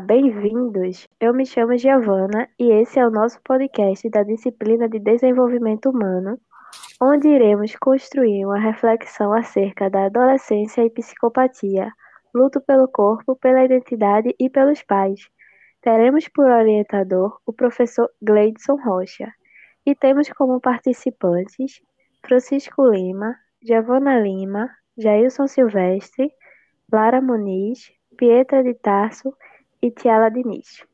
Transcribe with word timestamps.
Bem-vindos! 0.00 1.08
Eu 1.18 1.34
me 1.34 1.44
chamo 1.44 1.76
Giovana 1.76 2.48
e 2.58 2.70
esse 2.70 3.00
é 3.00 3.06
o 3.06 3.10
nosso 3.10 3.40
podcast 3.42 4.08
da 4.10 4.22
disciplina 4.22 4.88
de 4.88 4.98
Desenvolvimento 5.00 5.90
Humano, 5.90 6.38
onde 7.00 7.26
iremos 7.26 7.74
construir 7.76 8.46
uma 8.46 8.60
reflexão 8.60 9.32
acerca 9.32 9.90
da 9.90 10.06
adolescência 10.06 10.84
e 10.84 10.90
psicopatia, 10.90 11.90
luto 12.32 12.60
pelo 12.60 12.86
corpo, 12.86 13.34
pela 13.36 13.64
identidade 13.64 14.34
e 14.38 14.48
pelos 14.48 14.82
pais. 14.82 15.28
Teremos 15.80 16.28
por 16.28 16.48
orientador 16.48 17.40
o 17.44 17.52
professor 17.52 18.08
Gleidson 18.22 18.76
Rocha 18.76 19.32
e 19.84 19.94
temos 19.94 20.28
como 20.28 20.60
participantes 20.60 21.80
Francisco 22.24 22.88
Lima, 22.88 23.34
Giovana 23.62 24.20
Lima, 24.20 24.70
Jailson 24.96 25.48
Silvestre, 25.48 26.30
Lara 26.92 27.20
Muniz, 27.20 27.90
Pietra 28.16 28.62
de 28.62 28.74
Tarso 28.74 29.34
e 29.82 29.90
Tiala 29.90 30.30
Diniz. 30.30 30.84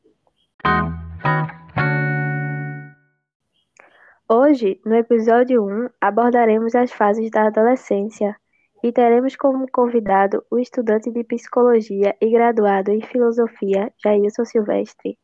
Hoje, 4.28 4.80
no 4.84 4.94
episódio 4.94 5.64
1, 5.64 5.88
abordaremos 6.00 6.74
as 6.74 6.90
fases 6.92 7.30
da 7.30 7.46
adolescência 7.46 8.34
e 8.82 8.92
teremos 8.92 9.36
como 9.36 9.70
convidado 9.70 10.44
o 10.50 10.58
estudante 10.58 11.10
de 11.10 11.24
psicologia 11.24 12.14
e 12.20 12.30
graduado 12.30 12.90
em 12.90 13.00
filosofia, 13.00 13.92
Jailson 14.02 14.44
Silvestre. 14.44 15.18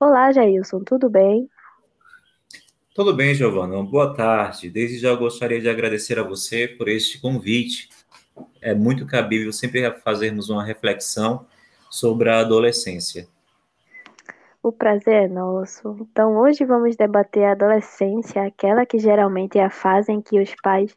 Olá, 0.00 0.32
Jailson, 0.32 0.80
tudo 0.84 1.08
bem? 1.08 1.48
Tudo 2.94 3.12
bem, 3.12 3.34
Giovana. 3.34 3.82
Boa 3.82 4.14
tarde. 4.14 4.70
Desde 4.70 4.98
já 4.98 5.14
gostaria 5.14 5.60
de 5.60 5.68
agradecer 5.68 6.18
a 6.18 6.22
você 6.22 6.68
por 6.68 6.88
este 6.88 7.20
convite. 7.20 7.88
É 8.60 8.72
muito 8.72 9.04
cabível 9.04 9.52
sempre 9.52 9.90
fazermos 10.00 10.48
uma 10.48 10.64
reflexão 10.64 11.46
sobre 11.94 12.28
a 12.28 12.40
adolescência. 12.40 13.28
O 14.60 14.72
prazer 14.72 15.14
é 15.14 15.28
nosso. 15.28 15.96
Então, 16.00 16.36
hoje 16.36 16.64
vamos 16.64 16.96
debater 16.96 17.44
a 17.44 17.52
adolescência, 17.52 18.42
aquela 18.42 18.84
que 18.84 18.98
geralmente 18.98 19.60
é 19.60 19.64
a 19.64 19.70
fase 19.70 20.10
em 20.10 20.20
que 20.20 20.40
os 20.40 20.52
pais 20.60 20.96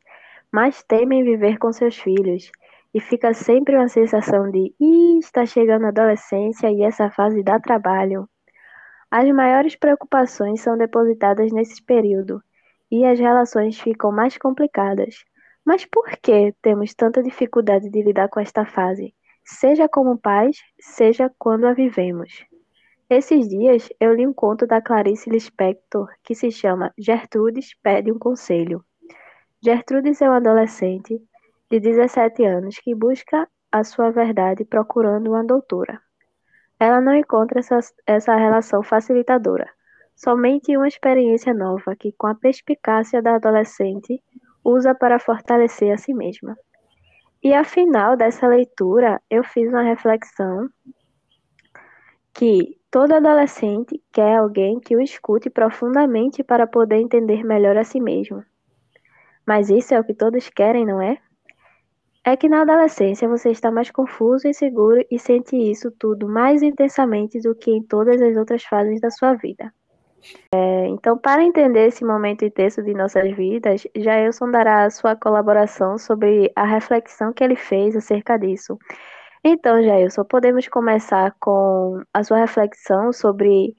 mais 0.51 0.81
temem 0.81 1.23
viver 1.23 1.59
com 1.59 1.71
seus 1.71 1.95
filhos. 1.95 2.51
E 2.95 2.99
fica 2.99 3.31
sempre 3.31 3.75
uma 3.75 3.87
sensação 3.87 4.49
de, 4.49 4.73
ih, 4.79 5.19
está 5.19 5.45
chegando 5.45 5.85
a 5.85 5.89
adolescência 5.89 6.71
e 6.71 6.81
essa 6.81 7.11
fase 7.11 7.43
dá 7.43 7.59
trabalho. 7.59 8.27
As 9.11 9.29
maiores 9.29 9.75
preocupações 9.75 10.61
são 10.61 10.75
depositadas 10.75 11.51
nesse 11.51 11.79
período 11.83 12.41
e 12.89 13.05
as 13.05 13.19
relações 13.19 13.79
ficam 13.79 14.11
mais 14.11 14.35
complicadas. 14.35 15.23
Mas 15.63 15.85
por 15.85 16.09
que 16.17 16.55
temos 16.59 16.95
tanta 16.95 17.21
dificuldade 17.21 17.87
de 17.87 18.01
lidar 18.01 18.29
com 18.29 18.39
esta 18.39 18.65
fase? 18.65 19.13
Seja 19.47 19.87
como 19.87 20.17
pais, 20.17 20.57
seja 20.77 21.31
quando 21.39 21.65
a 21.65 21.73
vivemos. 21.73 22.45
Esses 23.09 23.47
dias 23.47 23.87
eu 23.97 24.13
li 24.13 24.27
um 24.27 24.33
conto 24.33 24.67
da 24.67 24.81
Clarice 24.81 25.29
Lispector 25.29 26.09
que 26.21 26.35
se 26.35 26.51
chama 26.51 26.93
Gertrudes 26.97 27.73
Pede 27.81 28.11
um 28.11 28.19
Conselho. 28.19 28.83
Gertrudes 29.63 30.21
é 30.21 30.27
uma 30.27 30.37
adolescente 30.37 31.21
de 31.71 31.79
17 31.79 32.43
anos 32.43 32.75
que 32.79 32.93
busca 32.93 33.47
a 33.71 33.83
sua 33.85 34.11
verdade 34.11 34.65
procurando 34.65 35.29
uma 35.29 35.43
doutora. 35.45 36.01
Ela 36.77 36.99
não 36.99 37.15
encontra 37.15 37.59
essa, 37.59 37.79
essa 38.05 38.35
relação 38.35 38.83
facilitadora, 38.83 39.69
somente 40.13 40.75
uma 40.75 40.87
experiência 40.87 41.53
nova 41.53 41.95
que, 41.95 42.11
com 42.11 42.27
a 42.27 42.35
perspicácia 42.35 43.21
da 43.21 43.35
adolescente, 43.35 44.21
usa 44.63 44.93
para 44.93 45.19
fortalecer 45.19 45.93
a 45.93 45.97
si 45.97 46.13
mesma. 46.13 46.57
E 47.47 47.53
ao 47.53 47.63
final 47.63 48.17
dessa 48.17 48.45
leitura, 48.45 49.21
eu 49.29 49.41
fiz 49.41 49.69
uma 49.69 49.81
reflexão 49.81 50.69
que 52.33 52.77
todo 52.91 53.13
adolescente 53.13 54.03
quer 54.11 54.35
alguém 54.35 54.81
que 54.81 54.97
o 54.97 55.01
escute 55.01 55.49
profundamente 55.49 56.43
para 56.43 56.67
poder 56.67 56.97
entender 56.97 57.45
melhor 57.45 57.77
a 57.77 57.85
si 57.85 58.01
mesmo. 58.01 58.43
Mas 59.45 59.69
isso 59.69 59.93
é 59.93 59.99
o 60.01 60.03
que 60.03 60.13
todos 60.13 60.49
querem, 60.49 60.85
não 60.85 61.01
é? 61.01 61.19
É 62.21 62.35
que 62.35 62.49
na 62.49 62.63
adolescência 62.63 63.29
você 63.29 63.49
está 63.49 63.71
mais 63.71 63.89
confuso 63.91 64.45
e 64.45 64.49
inseguro 64.49 65.01
e 65.09 65.17
sente 65.17 65.55
isso 65.55 65.89
tudo 65.89 66.27
mais 66.27 66.61
intensamente 66.61 67.39
do 67.39 67.55
que 67.55 67.71
em 67.71 67.81
todas 67.81 68.21
as 68.21 68.35
outras 68.35 68.65
fases 68.65 68.99
da 68.99 69.09
sua 69.09 69.35
vida. 69.35 69.73
É, 70.53 70.87
então, 70.87 71.17
para 71.17 71.43
entender 71.43 71.87
esse 71.87 72.03
momento 72.03 72.43
intenso 72.43 72.81
de 72.83 72.93
nossas 72.93 73.35
vidas, 73.35 73.83
Jailson 73.95 74.51
dará 74.51 74.89
sua 74.89 75.15
colaboração 75.15 75.97
sobre 75.97 76.51
a 76.55 76.65
reflexão 76.65 77.33
que 77.33 77.43
ele 77.43 77.55
fez 77.55 77.95
acerca 77.95 78.37
disso. 78.37 78.77
Então, 79.43 79.81
Jailson, 79.81 80.23
podemos 80.25 80.67
começar 80.67 81.35
com 81.39 82.01
a 82.13 82.23
sua 82.23 82.39
reflexão 82.39 83.13
sobre 83.13 83.75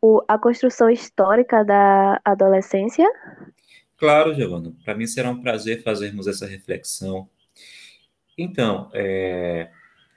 o, 0.00 0.22
a 0.28 0.38
construção 0.38 0.90
histórica 0.90 1.64
da 1.64 2.20
adolescência? 2.24 3.06
Claro, 3.96 4.34
Giovana. 4.34 4.74
Para 4.84 4.94
mim 4.94 5.06
será 5.06 5.30
um 5.30 5.40
prazer 5.40 5.82
fazermos 5.82 6.26
essa 6.26 6.46
reflexão. 6.46 7.28
Então, 8.36 8.90
é, 8.92 9.70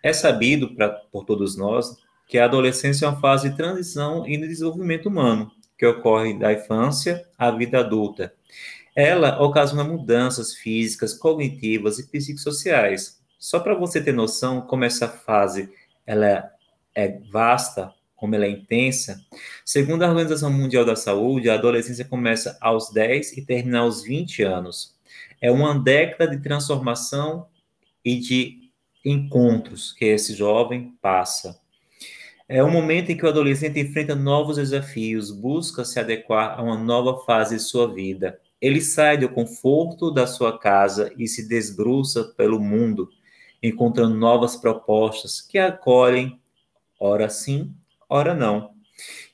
é 0.04 0.12
sabido 0.12 0.76
pra, 0.76 0.90
por 0.90 1.24
todos 1.24 1.58
nós 1.58 1.98
que 2.28 2.38
a 2.38 2.46
adolescência 2.46 3.06
é 3.06 3.10
uma 3.10 3.20
fase 3.20 3.50
de 3.50 3.56
transição 3.56 4.28
e 4.28 4.38
de 4.38 4.48
desenvolvimento 4.48 5.08
humano 5.08 5.52
que 5.80 5.86
ocorre 5.86 6.38
da 6.38 6.52
infância 6.52 7.26
à 7.38 7.50
vida 7.50 7.80
adulta. 7.80 8.34
Ela 8.94 9.42
ocasiona 9.42 9.82
mudanças 9.82 10.54
físicas, 10.54 11.14
cognitivas 11.14 11.98
e 12.00 12.08
psicossociais. 12.08 13.22
Só 13.40 13.62
para 13.62 13.74
você 13.74 14.04
ter 14.04 14.12
noção 14.12 14.60
como 14.60 14.84
essa 14.84 15.08
fase 15.08 15.72
ela 16.06 16.52
é 16.94 17.20
vasta, 17.32 17.94
como 18.14 18.36
ela 18.36 18.46
é 18.46 18.50
intensa, 18.50 19.24
segundo 19.64 20.04
a 20.04 20.10
Organização 20.10 20.52
Mundial 20.52 20.84
da 20.84 20.98
Saúde, 20.98 21.50
a 21.50 21.54
adolescência 21.54 22.04
começa 22.04 22.58
aos 22.60 22.92
10 22.92 23.38
e 23.38 23.46
termina 23.46 23.80
aos 23.80 24.04
20 24.04 24.44
anos. 24.44 24.94
É 25.40 25.50
uma 25.50 25.80
década 25.80 26.36
de 26.36 26.44
transformação 26.44 27.48
e 28.04 28.20
de 28.20 28.70
encontros 29.06 29.94
que 29.94 30.04
esse 30.04 30.34
jovem 30.34 30.98
passa. 31.02 31.59
É 32.52 32.64
um 32.64 32.72
momento 32.72 33.12
em 33.12 33.16
que 33.16 33.24
o 33.24 33.30
adolescente 33.30 33.80
enfrenta 33.80 34.16
novos 34.16 34.56
desafios, 34.56 35.30
busca 35.30 35.86
se 35.86 36.00
adequar 36.00 36.58
a 36.58 36.64
uma 36.64 36.76
nova 36.76 37.24
fase 37.24 37.58
de 37.58 37.62
sua 37.62 37.94
vida. 37.94 38.40
Ele 38.60 38.82
sai 38.82 39.20
do 39.20 39.30
conforto 39.30 40.10
da 40.10 40.26
sua 40.26 40.58
casa 40.58 41.14
e 41.16 41.28
se 41.28 41.48
desbruça 41.48 42.24
pelo 42.36 42.60
mundo, 42.60 43.08
encontrando 43.62 44.16
novas 44.16 44.56
propostas 44.56 45.42
que 45.42 45.60
acolhem, 45.60 46.40
ora 47.00 47.30
sim, 47.30 47.72
ora 48.10 48.34
não. 48.34 48.72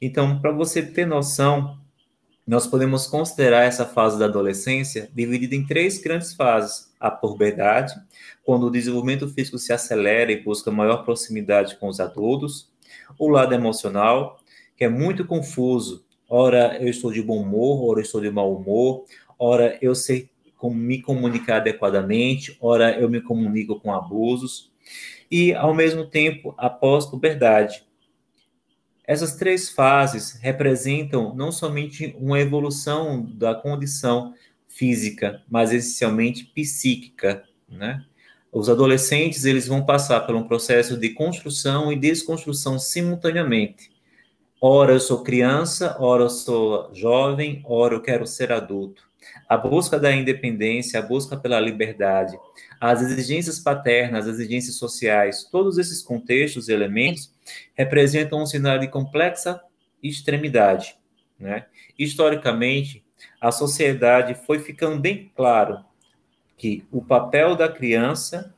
Então, 0.01 0.41
para 0.41 0.51
você 0.51 0.81
ter 0.81 1.05
noção, 1.05 1.79
nós 2.45 2.67
podemos 2.67 3.07
considerar 3.07 3.63
essa 3.63 3.85
fase 3.85 4.19
da 4.19 4.25
adolescência 4.25 5.09
dividida 5.15 5.55
em 5.55 5.65
três 5.65 5.99
grandes 5.99 6.33
fases: 6.33 6.93
a 6.99 7.09
puberdade, 7.09 7.95
quando 8.43 8.65
o 8.65 8.71
desenvolvimento 8.71 9.25
físico 9.29 9.57
se 9.57 9.71
acelera 9.71 10.33
e 10.33 10.43
busca 10.43 10.69
maior 10.69 11.05
proximidade 11.05 11.77
com 11.77 11.87
os 11.87 12.01
adultos 12.01 12.74
o 13.17 13.27
lado 13.29 13.53
emocional, 13.53 14.39
que 14.75 14.83
é 14.83 14.89
muito 14.89 15.25
confuso. 15.25 16.05
Ora 16.29 16.77
eu 16.81 16.89
estou 16.89 17.11
de 17.11 17.21
bom 17.21 17.41
humor, 17.41 17.89
ora 17.89 17.99
eu 17.99 18.03
estou 18.03 18.21
de 18.21 18.29
mau 18.29 18.55
humor, 18.55 19.05
ora 19.37 19.77
eu 19.81 19.93
sei 19.93 20.29
como 20.57 20.75
me 20.75 21.01
comunicar 21.01 21.57
adequadamente, 21.57 22.57
ora 22.59 22.97
eu 22.99 23.09
me 23.09 23.21
comunico 23.21 23.79
com 23.79 23.93
abusos. 23.93 24.71
E, 25.29 25.53
ao 25.53 25.73
mesmo 25.73 26.05
tempo, 26.05 26.53
a 26.57 26.69
pós-puberdade. 26.69 27.85
Essas 29.07 29.35
três 29.35 29.69
fases 29.69 30.39
representam 30.41 31.35
não 31.35 31.51
somente 31.51 32.15
uma 32.19 32.39
evolução 32.39 33.23
da 33.23 33.53
condição 33.53 34.33
física, 34.67 35.43
mas 35.47 35.71
essencialmente 35.71 36.45
psíquica, 36.45 37.43
né? 37.69 38.03
Os 38.55 38.69
adolescentes 38.69 39.43
eles 39.43 39.67
vão 39.67 39.85
passar 39.85 40.21
por 40.21 40.33
um 40.33 40.47
processo 40.47 40.97
de 40.97 41.09
construção 41.09 41.91
e 41.91 41.99
desconstrução 41.99 42.79
simultaneamente. 42.79 43.91
Ora 44.61 44.93
eu 44.93 44.99
sou 45.01 45.23
criança, 45.23 45.97
ora 45.99 46.23
eu 46.23 46.29
sou 46.29 46.89
jovem, 46.93 47.61
ora 47.65 47.95
eu 47.95 48.01
quero 48.01 48.25
ser 48.25 48.53
adulto. 48.53 49.03
A 49.49 49.57
busca 49.57 49.99
da 49.99 50.09
independência, 50.09 50.97
a 50.97 51.03
busca 51.03 51.35
pela 51.35 51.59
liberdade, 51.59 52.39
as 52.79 53.01
exigências 53.01 53.59
paternas, 53.59 54.25
as 54.25 54.35
exigências 54.35 54.77
sociais, 54.77 55.43
todos 55.51 55.77
esses 55.77 56.01
contextos 56.01 56.69
e 56.69 56.71
elementos 56.71 57.33
representam 57.73 58.41
um 58.41 58.45
sinal 58.45 58.79
de 58.79 58.87
complexa 58.87 59.59
extremidade. 60.01 60.95
Né? 61.37 61.65
Historicamente, 61.99 63.03
a 63.41 63.51
sociedade 63.51 64.33
foi 64.45 64.59
ficando 64.59 64.97
bem 64.97 65.29
claro 65.35 65.83
que 66.57 66.85
o 66.91 67.01
papel 67.01 67.55
da 67.55 67.67
criança 67.67 68.53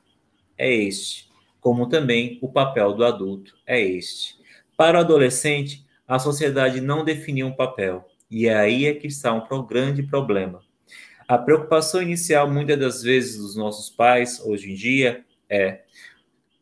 é 0.57 0.73
este, 0.73 1.29
como 1.59 1.87
também 1.87 2.39
o 2.41 2.51
papel 2.51 2.93
do 2.93 3.03
adulto 3.03 3.55
é 3.65 3.81
este. 3.81 4.37
Para 4.75 4.97
o 4.97 5.01
adolescente, 5.01 5.85
a 6.07 6.19
sociedade 6.19 6.79
não 6.79 7.03
definiu 7.03 7.47
um 7.47 7.55
papel, 7.55 8.07
e 8.29 8.47
é 8.47 8.55
aí 8.55 8.85
é 8.85 8.93
que 8.93 9.07
está 9.07 9.33
um 9.33 9.65
grande 9.65 10.03
problema. 10.03 10.61
A 11.27 11.37
preocupação 11.37 12.01
inicial, 12.01 12.49
muitas 12.49 12.79
das 12.79 13.01
vezes, 13.01 13.37
dos 13.37 13.55
nossos 13.55 13.89
pais, 13.89 14.39
hoje 14.39 14.71
em 14.71 14.75
dia, 14.75 15.25
é 15.49 15.81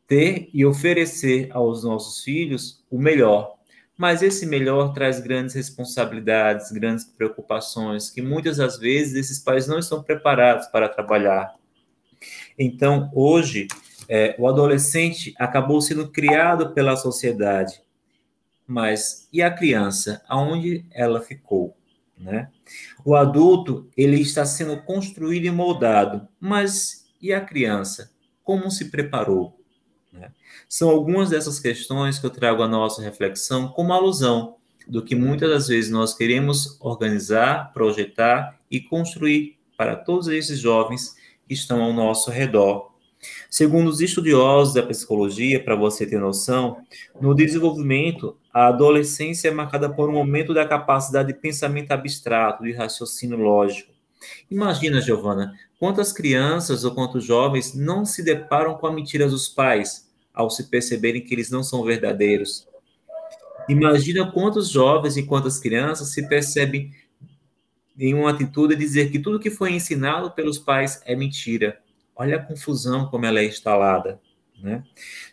ter 0.08 0.50
e 0.54 0.66
oferecer 0.66 1.50
aos 1.52 1.84
nossos 1.84 2.24
filhos 2.24 2.84
o 2.90 2.98
melhor. 2.98 3.55
Mas 3.98 4.22
esse 4.22 4.46
melhor 4.46 4.94
traz 4.94 5.20
grandes 5.20 5.56
responsabilidades, 5.56 6.72
grandes 6.72 7.06
preocupações, 7.06 8.10
que 8.10 8.22
muitas 8.22 8.58
das 8.58 8.78
vezes 8.78 9.16
esses 9.16 9.40
pais 9.40 9.68
não 9.68 9.80
estão 9.80 10.04
preparados 10.04 10.68
para 10.68 10.90
trabalhar. 10.90 11.56
Então, 12.60 13.10
hoje, 13.14 13.68
é, 14.10 14.36
o 14.38 14.48
adolescente 14.48 15.34
acabou 15.38 15.82
sendo 15.82 16.10
criado 16.10 16.74
pela 16.74 16.96
sociedade, 16.96 17.82
mas 18.68 19.28
e 19.32 19.42
a 19.42 19.52
criança? 19.52 20.22
Aonde 20.28 20.86
ela 20.92 21.22
ficou? 21.22 21.78
Né? 22.18 22.50
O 23.04 23.16
adulto 23.16 23.90
ele 23.96 24.20
está 24.22 24.46
sendo 24.46 24.82
construído 24.84 25.46
e 25.46 25.52
moldado, 25.52 26.28
mas 26.40 27.06
e 27.22 27.34
a 27.34 27.42
criança? 27.42 28.12
Como 28.44 28.70
se 28.72 28.90
preparou? 28.90 29.60
Né? 30.16 30.32
São 30.68 30.90
algumas 30.90 31.30
dessas 31.30 31.60
questões 31.60 32.18
que 32.18 32.26
eu 32.26 32.30
trago 32.30 32.64
à 32.64 32.68
nossa 32.68 33.02
reflexão 33.02 33.68
como 33.68 33.94
alusão 33.94 34.56
do 34.88 35.04
que 35.04 35.16
muitas 35.16 35.50
das 35.50 35.68
vezes 35.68 35.92
nós 35.92 36.14
queremos 36.14 36.78
organizar, 36.80 37.74
projetar 37.74 38.60
e 38.70 38.80
construir 38.80 39.58
para 39.78 39.96
todos 39.96 40.28
esses 40.28 40.60
jovens 40.60 41.16
que 41.48 41.54
estão 41.54 41.82
ao 41.82 41.94
nosso 41.94 42.30
redor. 42.30 42.94
Segundo 43.50 43.88
os 43.88 44.02
estudiosos 44.02 44.74
da 44.74 44.84
psicologia, 44.84 45.64
para 45.64 45.76
você 45.76 46.06
ter 46.06 46.20
noção, 46.20 46.78
no 47.20 47.34
desenvolvimento, 47.34 48.38
a 48.54 48.68
adolescência 48.68 49.48
é 49.48 49.52
marcada 49.52 49.90
por 49.90 50.10
um 50.10 50.14
momento 50.14 50.54
da 50.54 50.68
capacidade 50.68 51.34
de 51.34 51.40
pensamento 51.40 51.92
abstrato, 51.92 52.64
de 52.64 52.72
raciocínio 52.72 53.38
lógico. 53.38 53.95
Imagina, 54.50 55.02
Giovana, 55.02 55.54
quantas 55.80 56.12
crianças 56.12 56.84
ou 56.84 56.94
quantos 56.94 57.24
jovens 57.24 57.74
não 57.74 58.06
se 58.06 58.24
deparam 58.24 58.76
com 58.76 58.88
a 58.88 58.94
mentira 58.94 59.28
dos 59.28 59.48
pais 59.48 60.10
ao 60.34 60.50
se 60.50 60.70
perceberem 60.70 61.22
que 61.22 61.34
eles 61.34 61.50
não 61.50 61.64
são 61.64 61.84
verdadeiros. 61.84 62.68
Imagina 63.68 64.32
quantos 64.32 64.70
jovens 64.70 65.18
e 65.18 65.24
quantas 65.24 65.60
crianças 65.60 66.10
se 66.10 66.28
percebem 66.28 66.92
em 67.98 68.14
uma 68.14 68.32
atitude 68.32 68.76
de 68.76 68.82
dizer 68.82 69.10
que 69.10 69.20
tudo 69.20 69.40
que 69.40 69.50
foi 69.50 69.74
ensinado 69.74 70.32
pelos 70.32 70.60
pais 70.60 71.02
é 71.06 71.16
mentira. 71.16 71.80
Olha 72.16 72.36
a 72.36 72.44
confusão 72.44 73.08
como 73.08 73.26
ela 73.26 73.40
é 73.40 73.46
instalada. 73.46 74.20
Né? 74.62 74.84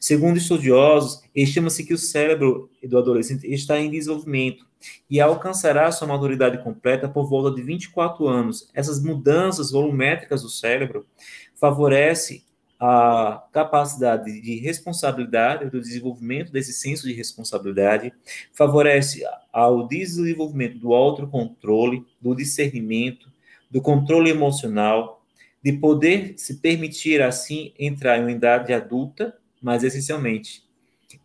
Segundo 0.00 0.36
estudiosos, 0.36 1.22
estima-se 1.34 1.84
que 1.84 1.94
o 1.94 1.98
cérebro 1.98 2.70
do 2.82 2.98
adolescente 2.98 3.46
está 3.52 3.78
em 3.78 3.90
desenvolvimento 3.90 4.66
e 5.08 5.20
alcançará 5.20 5.90
sua 5.93 6.08
maturidade 6.08 6.62
completa 6.62 7.08
por 7.08 7.29
volta 7.29 7.55
de 7.55 7.62
24 7.62 8.26
anos. 8.26 8.69
Essas 8.75 9.02
mudanças 9.02 9.70
volumétricas 9.70 10.43
do 10.43 10.49
cérebro 10.49 11.06
favorecem 11.55 12.43
a 12.84 13.44
capacidade 13.52 14.40
de 14.40 14.56
responsabilidade, 14.56 15.70
do 15.70 15.81
desenvolvimento 15.81 16.50
desse 16.50 16.73
senso 16.73 17.06
de 17.06 17.12
responsabilidade, 17.12 18.12
favorece 18.52 19.23
ao 19.52 19.87
desenvolvimento 19.87 20.79
do 20.79 20.93
autocontrole, 20.93 22.05
do 22.20 22.35
discernimento, 22.35 23.31
do 23.70 23.81
controle 23.81 24.31
emocional, 24.31 25.25
de 25.62 25.73
poder 25.75 26.35
se 26.37 26.56
permitir, 26.56 27.23
assim, 27.23 27.73
entrar 27.78 28.19
em 28.19 28.23
uma 28.23 28.32
idade 28.32 28.73
adulta, 28.73 29.32
mas 29.62 29.85
essencialmente 29.85 30.64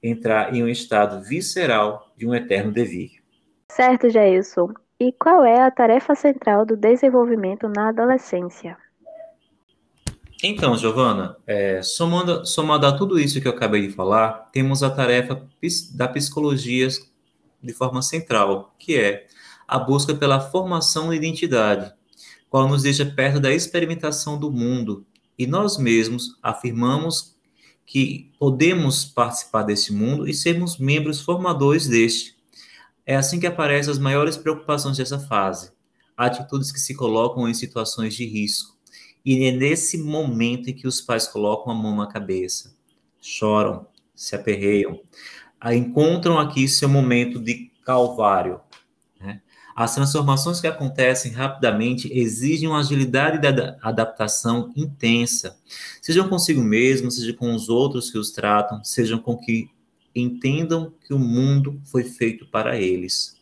entrar 0.04 0.54
em 0.54 0.64
um 0.64 0.68
estado 0.68 1.24
visceral 1.24 2.14
de 2.16 2.28
um 2.28 2.36
eterno 2.36 2.72
devir. 2.72 3.17
Certo, 3.78 4.10
Jailson. 4.10 4.74
E 5.00 5.12
qual 5.12 5.46
é 5.46 5.62
a 5.62 5.70
tarefa 5.70 6.16
central 6.16 6.66
do 6.66 6.76
desenvolvimento 6.76 7.70
na 7.70 7.90
adolescência? 7.90 8.76
Então, 10.44 10.76
Giovana, 10.76 11.38
é, 11.46 11.84
somando, 11.84 12.44
somando 12.44 12.88
a 12.88 12.98
tudo 12.98 13.20
isso 13.20 13.40
que 13.40 13.48
eu 13.48 13.52
acabei 13.52 13.88
de 13.88 13.94
falar, 13.94 14.50
temos 14.52 14.82
a 14.82 14.90
tarefa 14.90 15.48
da 15.94 16.08
psicologia 16.08 16.88
de 17.62 17.72
forma 17.72 18.02
central, 18.02 18.74
que 18.80 18.96
é 18.96 19.28
a 19.68 19.78
busca 19.78 20.16
pela 20.16 20.40
formação 20.40 21.12
de 21.12 21.16
identidade, 21.16 21.94
qual 22.50 22.68
nos 22.68 22.82
deixa 22.82 23.06
perto 23.06 23.40
da 23.40 23.54
experimentação 23.54 24.40
do 24.40 24.52
mundo, 24.52 25.06
e 25.38 25.46
nós 25.46 25.78
mesmos 25.78 26.36
afirmamos 26.42 27.36
que 27.86 28.32
podemos 28.40 29.06
participar 29.06 29.62
desse 29.62 29.94
mundo 29.94 30.28
e 30.28 30.34
sermos 30.34 30.80
membros 30.80 31.22
formadores 31.22 31.88
deste. 31.88 32.37
É 33.08 33.16
assim 33.16 33.40
que 33.40 33.48
aparecem 33.48 33.90
as 33.90 33.98
maiores 33.98 34.36
preocupações 34.36 34.98
dessa 34.98 35.18
fase, 35.18 35.72
atitudes 36.18 36.74
que 36.74 36.80
se 36.80 36.94
colocam 36.94 37.48
em 37.48 37.54
situações 37.54 38.14
de 38.14 38.26
risco 38.26 38.76
e 39.26 39.46
é 39.46 39.52
nesse 39.52 39.98
momento 39.98 40.70
em 40.70 40.74
que 40.74 40.88
os 40.88 41.00
pais 41.00 41.26
colocam 41.26 41.72
a 41.72 41.76
mão 41.76 41.96
na 41.96 42.08
cabeça, 42.08 42.76
choram, 43.22 43.88
se 44.14 44.36
aperreiam, 44.36 45.00
encontram 45.74 46.38
aqui 46.38 46.68
seu 46.68 46.90
momento 46.90 47.40
de 47.40 47.72
calvário. 47.86 48.60
Né? 49.20 49.42
As 49.76 49.96
transformações 49.96 50.60
que 50.60 50.68
acontecem 50.68 51.32
rapidamente 51.32 52.12
exigem 52.12 52.68
uma 52.68 52.80
agilidade 52.80 53.40
de 53.40 53.48
adaptação 53.82 54.74
intensa, 54.76 55.58
sejam 56.02 56.28
consigo 56.28 56.62
mesmo, 56.62 57.10
seja 57.10 57.34
com 57.34 57.54
os 57.54 57.70
outros 57.70 58.12
que 58.12 58.18
os 58.18 58.32
tratam, 58.32 58.84
sejam 58.84 59.18
com 59.18 59.38
que 59.38 59.70
entendam 60.20 60.94
que 61.06 61.14
o 61.14 61.20
mundo 61.20 61.82
foi 61.86 62.04
feito 62.04 62.46
para 62.48 62.78
eles. 62.78 63.38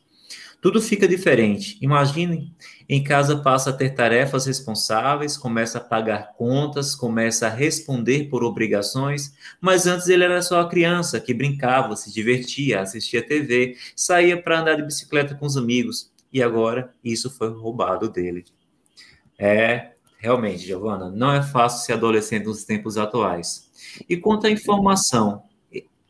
Tudo 0.66 0.82
fica 0.82 1.08
diferente. 1.08 1.78
Imaginem, 1.80 2.52
em 2.90 3.04
casa 3.04 3.38
passa 3.38 3.70
a 3.70 3.74
ter 3.74 3.92
tarefas 3.92 4.48
responsáveis, 4.48 5.38
começa 5.38 5.78
a 5.78 5.82
pagar 5.82 6.34
contas, 6.34 6.96
começa 6.96 7.46
a 7.46 7.52
responder 7.52 8.30
por 8.30 8.44
obrigações, 8.44 9.36
mas 9.62 9.86
antes 9.86 10.08
ele 10.08 10.24
era 10.24 10.42
só 10.42 10.62
a 10.62 10.68
criança 10.68 11.20
que 11.20 11.36
brincava, 11.36 11.96
se 11.96 12.12
divertia, 12.12 12.82
assistia 12.82 13.22
TV, 13.22 13.78
saía 13.96 14.42
para 14.42 14.60
andar 14.60 14.76
de 14.76 14.82
bicicleta 14.82 15.36
com 15.36 15.46
os 15.46 15.56
amigos, 15.56 16.12
e 16.34 16.42
agora 16.42 16.92
isso 17.04 17.30
foi 17.30 17.50
roubado 17.50 18.10
dele. 18.10 18.44
É, 19.38 19.92
realmente, 20.18 20.66
Giovana, 20.66 21.12
não 21.12 21.32
é 21.32 21.44
fácil 21.44 21.86
ser 21.86 21.94
adolescente 21.94 22.46
nos 22.46 22.64
tempos 22.64 22.98
atuais. 22.98 23.70
E 24.10 24.18
quanto 24.18 24.48
à 24.48 24.50
informação, 24.50 25.44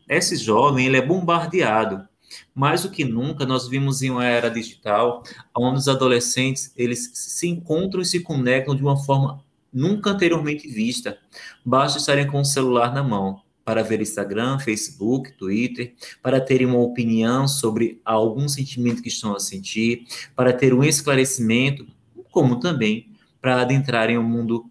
esse 0.08 0.36
jovem 0.36 0.86
ele 0.86 0.96
é 0.96 1.02
bombardeado 1.02 2.06
mais 2.54 2.82
do 2.82 2.90
que 2.90 3.04
nunca, 3.04 3.44
nós 3.44 3.68
vimos 3.68 4.02
em 4.02 4.10
uma 4.10 4.24
era 4.24 4.50
digital, 4.50 5.22
onde 5.56 5.78
os 5.78 5.88
adolescentes 5.88 6.72
eles 6.76 7.10
se 7.14 7.48
encontram 7.48 8.00
e 8.00 8.06
se 8.06 8.20
conectam 8.20 8.74
de 8.74 8.82
uma 8.82 8.96
forma 8.96 9.44
nunca 9.72 10.10
anteriormente 10.10 10.68
vista. 10.68 11.18
Basta 11.64 11.98
estarem 11.98 12.26
com 12.26 12.40
o 12.40 12.44
celular 12.44 12.94
na 12.94 13.02
mão 13.02 13.42
para 13.64 13.82
ver 13.82 14.00
Instagram, 14.00 14.58
Facebook, 14.58 15.32
Twitter, 15.32 15.94
para 16.22 16.40
terem 16.40 16.66
uma 16.66 16.78
opinião 16.78 17.48
sobre 17.48 18.00
algum 18.04 18.48
sentimento 18.48 19.02
que 19.02 19.08
estão 19.08 19.34
a 19.34 19.40
sentir, 19.40 20.06
para 20.36 20.52
ter 20.52 20.72
um 20.72 20.84
esclarecimento, 20.84 21.86
como 22.30 22.60
também 22.60 23.10
para 23.40 23.60
adentrarem 23.60 24.16
um 24.16 24.22
mundo 24.22 24.70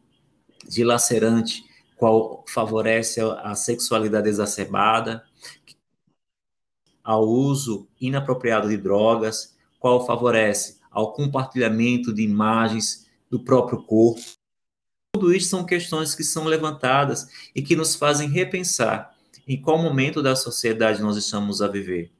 dilacerante, 0.67 1.63
qual 1.97 2.43
favorece 2.47 3.19
a 3.21 3.53
sexualidade 3.53 4.29
exacerbada, 4.29 5.23
ao 7.05 7.23
uso 7.23 7.87
inapropriado 8.01 8.67
de 8.67 8.75
drogas, 8.75 9.55
qual 9.79 10.05
favorece 10.05 10.79
ao 10.89 11.13
compartilhamento 11.13 12.11
de 12.11 12.23
imagens 12.23 13.05
do 13.29 13.39
próprio 13.39 13.83
corpo. 13.83 14.21
Tudo 15.13 15.33
isso 15.33 15.49
são 15.49 15.63
questões 15.65 16.15
que 16.15 16.23
são 16.23 16.45
levantadas 16.45 17.27
e 17.53 17.61
que 17.61 17.75
nos 17.75 17.95
fazem 17.95 18.27
repensar 18.29 19.13
em 19.47 19.61
qual 19.61 19.77
momento 19.77 20.23
da 20.23 20.35
sociedade 20.35 21.01
nós 21.01 21.15
estamos 21.17 21.61
a 21.61 21.67
viver. 21.67 22.11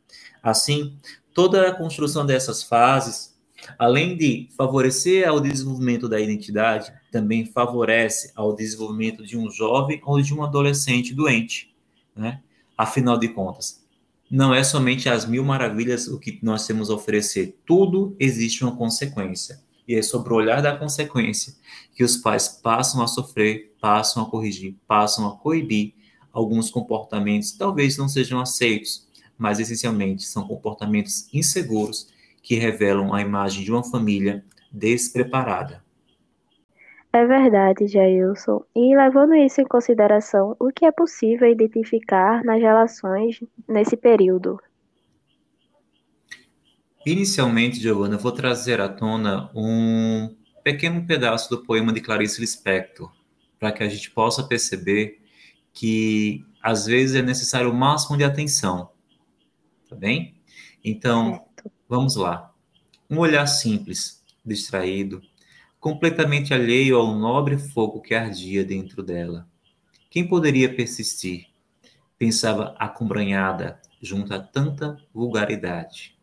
Assim, 0.44 0.96
toda 1.34 1.68
a 1.68 1.74
construção 1.74 2.26
dessas 2.26 2.62
fases, 2.62 3.36
além 3.80 4.16
de 4.16 4.48
favorecer 4.56 5.28
ao 5.28 5.40
desenvolvimento 5.40 6.08
da 6.08 6.20
identidade, 6.20 6.94
também 7.12 7.46
favorece 7.46 8.32
ao 8.36 8.54
desenvolvimento 8.54 9.26
de 9.26 9.38
um 9.38 9.50
jovem 9.50 10.00
ou 10.06 10.22
de 10.22 10.34
um 10.34 10.44
adolescente 10.44 11.14
doente, 11.14 11.74
né? 12.16 12.42
Afinal 12.78 13.18
de 13.18 13.30
contas, 13.30 13.85
não 14.30 14.54
é 14.54 14.64
somente 14.64 15.08
as 15.08 15.26
mil 15.26 15.44
maravilhas 15.44 16.08
o 16.08 16.20
que 16.20 16.40
nós 16.42 16.66
temos 16.66 16.90
a 16.90 16.96
oferecer. 16.96 17.58
Tudo 17.66 18.16
existe 18.20 18.64
uma 18.64 18.76
consequência. 18.76 19.64
E 19.88 19.96
é 19.96 20.02
sobre 20.02 20.34
o 20.34 20.36
olhar 20.36 20.62
da 20.62 20.76
consequência 20.76 21.54
que 21.94 22.04
os 22.04 22.18
pais 22.18 22.48
passam 22.48 23.04
a 23.04 23.08
sofrer, 23.08 23.76
passam 23.80 24.24
a 24.24 24.26
corrigir, 24.30 24.76
passam 24.88 25.28
a 25.28 25.38
coibir 25.38 25.94
alguns 26.36 26.70
comportamentos 26.70 27.54
talvez 27.54 27.98
não 27.98 28.10
sejam 28.10 28.42
aceitos, 28.42 29.08
mas 29.38 29.58
essencialmente 29.58 30.26
são 30.26 30.46
comportamentos 30.46 31.34
inseguros 31.34 32.10
que 32.44 32.56
revelam 32.56 33.14
a 33.14 33.22
imagem 33.22 33.64
de 33.64 33.72
uma 33.72 33.86
família 33.86 34.44
despreparada. 34.70 35.85
É 37.16 37.26
verdade, 37.26 37.88
Jailson. 37.88 38.62
E 38.76 38.94
levando 38.94 39.36
isso 39.36 39.62
em 39.62 39.66
consideração, 39.66 40.54
o 40.60 40.70
que 40.70 40.84
é 40.84 40.92
possível 40.92 41.50
identificar 41.50 42.44
nas 42.44 42.60
relações 42.60 43.40
nesse 43.66 43.96
período? 43.96 44.60
Inicialmente, 47.06 47.80
Giovanna, 47.80 48.16
eu 48.16 48.20
vou 48.20 48.34
trazer 48.34 48.82
à 48.82 48.90
tona 48.90 49.50
um 49.56 50.36
pequeno 50.62 51.08
pedaço 51.08 51.50
do 51.50 51.64
poema 51.64 51.94
de 51.94 52.02
Clarice 52.02 52.42
Lispector, 52.42 53.10
para 53.58 53.72
que 53.72 53.82
a 53.82 53.88
gente 53.88 54.12
possa 54.12 54.44
perceber 54.44 55.22
que 55.72 56.46
às 56.62 56.86
vezes 56.86 57.16
é 57.16 57.22
necessário 57.22 57.72
o 57.72 57.74
máximo 57.74 58.18
de 58.18 58.26
atenção. 58.26 58.90
Tá 59.90 59.96
bem? 59.96 60.36
Então, 60.84 61.46
certo. 61.56 61.72
vamos 61.88 62.18
lá. 62.18 62.54
Um 63.10 63.20
olhar 63.20 63.48
simples, 63.48 64.22
distraído, 64.46 65.22
completamente 65.86 66.52
alheio 66.52 66.98
ao 66.98 67.14
nobre 67.14 67.60
fogo 67.60 68.02
que 68.02 68.16
ardia 68.16 68.66
dentro 68.66 69.04
dela. 69.04 69.48
Quem 70.10 70.28
poderia 70.28 70.76
persistir? 70.76 71.46
Pensava 72.18 72.76
acombranhada 72.80 73.80
junto 74.02 74.34
a 74.34 74.40
tanta 74.40 74.98
vulgaridade. 75.14 76.18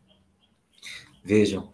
Vejam, 1.23 1.71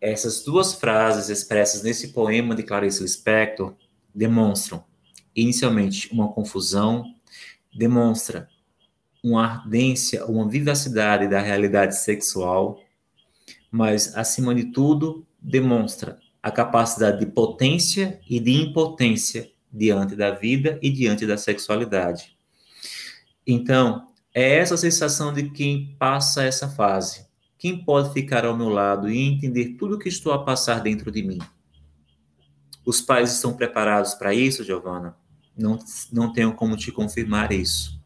essas 0.00 0.44
duas 0.44 0.74
frases 0.74 1.28
expressas 1.28 1.82
nesse 1.82 2.12
poema 2.12 2.54
de 2.54 2.62
Clarice 2.62 3.02
Lispector 3.02 3.74
demonstram, 4.14 4.84
inicialmente, 5.34 6.08
uma 6.12 6.32
confusão, 6.32 7.04
demonstra 7.76 8.48
uma 9.24 9.44
ardência, 9.44 10.24
uma 10.24 10.48
vivacidade 10.48 11.26
da 11.26 11.40
realidade 11.40 11.96
sexual, 11.96 12.80
mas, 13.72 14.16
acima 14.16 14.54
de 14.54 14.66
tudo, 14.66 15.26
demonstra 15.42 16.16
a 16.42 16.50
capacidade 16.50 17.20
de 17.20 17.26
potência 17.26 18.20
e 18.28 18.38
de 18.40 18.52
impotência 18.52 19.50
diante 19.72 20.16
da 20.16 20.30
vida 20.30 20.78
e 20.82 20.90
diante 20.90 21.26
da 21.26 21.36
sexualidade. 21.36 22.36
Então, 23.46 24.08
é 24.34 24.56
essa 24.56 24.76
sensação 24.76 25.32
de 25.32 25.50
quem 25.50 25.96
passa 25.98 26.44
essa 26.44 26.68
fase. 26.68 27.26
Quem 27.58 27.84
pode 27.84 28.12
ficar 28.12 28.44
ao 28.44 28.56
meu 28.56 28.68
lado 28.68 29.10
e 29.10 29.18
entender 29.18 29.76
tudo 29.78 29.96
o 29.96 29.98
que 29.98 30.08
estou 30.08 30.32
a 30.32 30.44
passar 30.44 30.80
dentro 30.80 31.10
de 31.10 31.22
mim? 31.22 31.38
Os 32.84 33.00
pais 33.00 33.32
estão 33.32 33.54
preparados 33.54 34.14
para 34.14 34.32
isso, 34.32 34.64
Giovana? 34.64 35.16
Não, 35.56 35.78
não 36.12 36.32
tenho 36.32 36.54
como 36.54 36.76
te 36.76 36.92
confirmar 36.92 37.52
isso. 37.52 38.00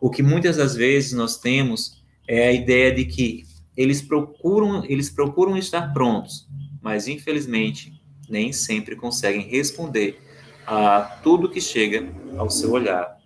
O 0.00 0.10
que 0.10 0.22
muitas 0.22 0.56
das 0.56 0.74
vezes 0.74 1.12
nós 1.12 1.38
temos 1.38 2.02
é 2.26 2.48
a 2.48 2.52
ideia 2.52 2.92
de 2.92 3.04
que 3.04 3.46
eles 3.80 4.02
procuram, 4.02 4.84
eles 4.84 5.08
procuram 5.08 5.56
estar 5.56 5.94
prontos, 5.94 6.46
mas 6.82 7.08
infelizmente 7.08 7.98
nem 8.28 8.52
sempre 8.52 8.94
conseguem 8.94 9.48
responder 9.48 10.20
a 10.66 11.18
tudo 11.22 11.48
que 11.48 11.62
chega 11.62 12.06
ao 12.36 12.50
seu 12.50 12.72
olhar. 12.72 13.18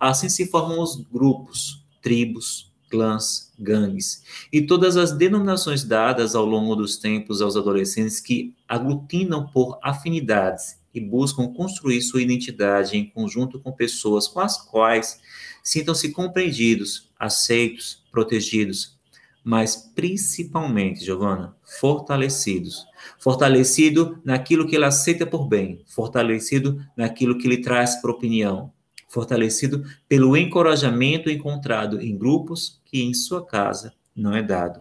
Assim 0.00 0.30
se 0.30 0.46
formam 0.46 0.80
os 0.80 0.96
grupos, 0.96 1.84
tribos, 2.00 2.72
clãs, 2.88 3.52
gangues 3.58 4.24
e 4.50 4.62
todas 4.62 4.96
as 4.96 5.12
denominações 5.12 5.84
dadas 5.84 6.34
ao 6.34 6.46
longo 6.46 6.74
dos 6.74 6.96
tempos 6.96 7.42
aos 7.42 7.54
adolescentes 7.54 8.20
que 8.20 8.56
aglutinam 8.66 9.48
por 9.48 9.78
afinidades 9.82 10.80
e 10.94 11.00
buscam 11.00 11.52
construir 11.52 12.00
sua 12.00 12.22
identidade 12.22 12.96
em 12.96 13.04
conjunto 13.04 13.60
com 13.60 13.70
pessoas 13.70 14.26
com 14.26 14.40
as 14.40 14.56
quais 14.56 15.20
sintam-se 15.62 16.10
compreendidos, 16.10 17.10
aceitos, 17.18 18.02
protegidos, 18.10 18.98
mas 19.42 19.76
principalmente, 19.94 21.04
Giovana, 21.04 21.56
fortalecidos. 21.80 22.86
Fortalecido 23.18 24.20
naquilo 24.24 24.66
que 24.66 24.76
ele 24.76 24.84
aceita 24.84 25.26
por 25.26 25.48
bem, 25.48 25.82
fortalecido 25.86 26.84
naquilo 26.96 27.38
que 27.38 27.48
lhe 27.48 27.62
traz 27.62 28.00
para 28.00 28.10
opinião, 28.10 28.72
fortalecido 29.08 29.84
pelo 30.08 30.36
encorajamento 30.36 31.30
encontrado 31.30 32.00
em 32.00 32.16
grupos 32.16 32.80
que 32.84 33.02
em 33.02 33.14
sua 33.14 33.44
casa 33.44 33.94
não 34.14 34.34
é 34.34 34.42
dado. 34.42 34.80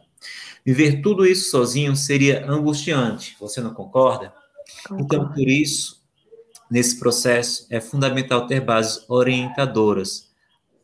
Viver 0.66 1.02
tudo 1.02 1.26
isso 1.26 1.50
sozinho 1.50 1.96
seria 1.96 2.50
angustiante, 2.50 3.36
você 3.40 3.62
não 3.62 3.74
concorda? 3.74 4.34
Concordo. 4.88 5.04
Então, 5.04 5.30
por 5.30 5.48
isso, 5.48 6.04
nesse 6.70 7.00
processo, 7.00 7.66
é 7.70 7.80
fundamental 7.80 8.46
ter 8.46 8.60
bases 8.60 9.04
orientadoras, 9.10 10.30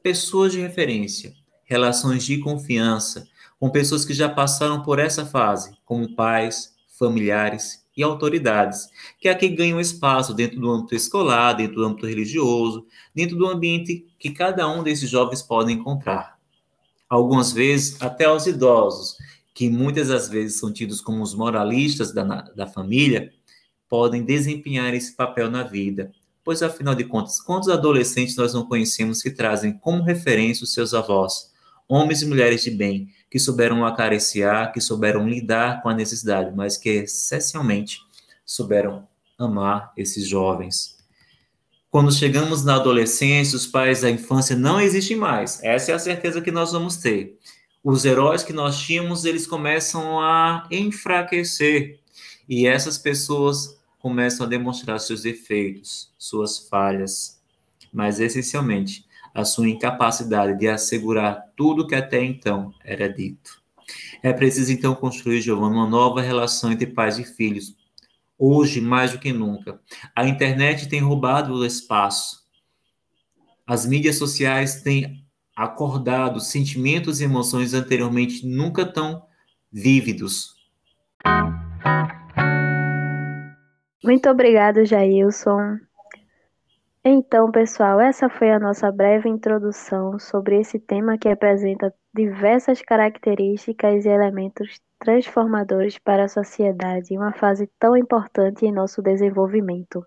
pessoas 0.01 0.53
de 0.53 0.61
referência, 0.61 1.33
relações 1.65 2.23
de 2.23 2.37
confiança, 2.39 3.27
com 3.59 3.69
pessoas 3.69 4.05
que 4.05 4.13
já 4.13 4.29
passaram 4.29 4.83
por 4.83 4.99
essa 4.99 5.25
fase, 5.25 5.77
como 5.85 6.15
pais, 6.15 6.73
familiares 6.97 7.85
e 7.95 8.03
autoridades, 8.03 8.89
que 9.19 9.29
aqui 9.29 9.49
ganham 9.49 9.79
espaço 9.79 10.33
dentro 10.33 10.59
do 10.59 10.69
âmbito 10.69 10.95
escolar, 10.95 11.53
dentro 11.53 11.75
do 11.75 11.85
âmbito 11.85 12.05
religioso, 12.05 12.85
dentro 13.13 13.37
do 13.37 13.47
ambiente 13.47 14.05
que 14.19 14.31
cada 14.31 14.67
um 14.67 14.83
desses 14.83 15.09
jovens 15.09 15.41
pode 15.41 15.71
encontrar. 15.71 16.37
Algumas 17.09 17.53
vezes, 17.53 18.01
até 18.01 18.29
os 18.29 18.47
idosos, 18.47 19.17
que 19.53 19.69
muitas 19.69 20.09
das 20.09 20.27
vezes 20.27 20.59
são 20.59 20.73
tidos 20.73 20.99
como 20.99 21.23
os 21.23 21.33
moralistas 21.33 22.13
da, 22.13 22.23
da 22.23 22.67
família, 22.67 23.31
podem 23.87 24.23
desempenhar 24.23 24.93
esse 24.93 25.15
papel 25.15 25.49
na 25.49 25.63
vida. 25.63 26.11
Pois, 26.43 26.61
afinal 26.61 26.93
de 26.93 27.05
contas, 27.05 27.39
quantos 27.41 27.69
adolescentes 27.69 28.35
nós 28.35 28.53
não 28.53 28.65
conhecemos 28.65 29.21
que 29.21 29.31
trazem 29.31 29.73
como 29.73 30.03
referência 30.03 30.63
os 30.63 30.73
seus 30.73 30.93
avós, 30.93 31.51
homens 31.87 32.21
e 32.21 32.25
mulheres 32.25 32.63
de 32.63 32.71
bem, 32.71 33.09
que 33.29 33.39
souberam 33.39 33.85
acariciar, 33.85 34.71
que 34.71 34.81
souberam 34.81 35.27
lidar 35.27 35.81
com 35.81 35.89
a 35.89 35.93
necessidade, 35.93 36.55
mas 36.55 36.77
que 36.77 36.89
essencialmente 36.89 37.99
souberam 38.45 39.07
amar 39.37 39.91
esses 39.97 40.27
jovens. 40.27 40.95
Quando 41.89 42.11
chegamos 42.11 42.63
na 42.63 42.75
adolescência, 42.75 43.55
os 43.55 43.65
pais 43.65 44.01
da 44.01 44.09
infância 44.09 44.55
não 44.55 44.81
existem 44.81 45.15
mais. 45.15 45.63
Essa 45.63 45.91
é 45.91 45.95
a 45.95 45.99
certeza 45.99 46.41
que 46.41 46.51
nós 46.51 46.73
vamos 46.73 46.97
ter. 46.97 47.39
Os 47.81 48.03
heróis 48.03 48.43
que 48.43 48.51
nós 48.51 48.79
tínhamos, 48.79 49.23
eles 49.23 49.47
começam 49.47 50.19
a 50.19 50.67
enfraquecer. 50.69 51.99
E 52.49 52.67
essas 52.67 52.97
pessoas 52.97 53.79
começam 53.99 54.45
a 54.45 54.49
demonstrar 54.49 54.99
seus 54.99 55.21
defeitos, 55.21 56.11
suas 56.17 56.67
falhas. 56.67 57.39
Mas, 57.93 58.19
essencialmente, 58.19 59.04
a 59.35 59.43
sua 59.43 59.67
incapacidade 59.67 60.57
de 60.57 60.65
assegurar 60.65 61.43
tudo 61.57 61.85
que 61.85 61.93
até 61.93 62.23
então 62.23 62.73
era 62.85 63.11
dito. 63.11 63.61
É 64.23 64.31
preciso 64.31 64.71
então 64.71 64.95
construir, 64.95 65.41
Giovanna, 65.41 65.75
uma 65.75 65.87
nova 65.87 66.21
relação 66.21 66.71
entre 66.71 66.87
pais 66.87 67.19
e 67.19 67.25
filhos. 67.25 67.75
Hoje, 68.39 68.79
mais 68.79 69.11
do 69.11 69.19
que 69.19 69.33
nunca, 69.33 69.79
a 70.15 70.25
internet 70.25 70.87
tem 70.87 71.01
roubado 71.01 71.53
o 71.53 71.65
espaço. 71.65 72.45
As 73.67 73.85
mídias 73.85 74.17
sociais 74.17 74.81
têm 74.81 75.25
acordado 75.53 76.39
sentimentos 76.39 77.19
e 77.19 77.25
emoções 77.25 77.73
anteriormente 77.73 78.45
nunca 78.47 78.85
tão 78.85 79.23
vívidos. 79.71 80.55
Muito 84.01 84.29
obrigado, 84.29 84.85
Jailson. 84.85 85.77
Então, 87.07 87.51
pessoal, 87.51 88.01
essa 88.01 88.27
foi 88.27 88.49
a 88.49 88.59
nossa 88.59 88.91
breve 88.91 89.29
introdução 89.29 90.17
sobre 90.17 90.59
esse 90.59 90.79
tema 90.79 91.19
que 91.19 91.29
apresenta 91.29 91.93
diversas 92.11 92.81
características 92.81 94.05
e 94.05 94.09
elementos 94.09 94.81
transformadores 94.97 95.99
para 95.99 96.23
a 96.23 96.27
sociedade 96.27 97.13
em 97.13 97.17
uma 97.19 97.31
fase 97.31 97.69
tão 97.77 97.95
importante 97.95 98.65
em 98.65 98.71
nosso 98.71 99.03
desenvolvimento. 99.03 100.03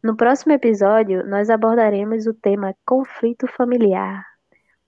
No 0.00 0.16
próximo 0.16 0.52
episódio, 0.52 1.26
nós 1.26 1.50
abordaremos 1.50 2.28
o 2.28 2.34
tema 2.34 2.72
conflito 2.86 3.48
familiar. 3.48 4.24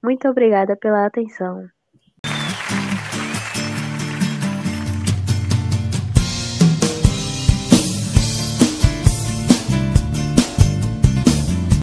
Muito 0.01 0.29
obrigada 0.29 0.77
pela 0.77 1.05
atenção. 1.05 1.69